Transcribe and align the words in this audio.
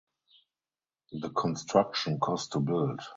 The 1.11 1.29
construction 1.29 2.19
cost 2.19 2.53
to 2.53 2.59
build. 2.59 3.01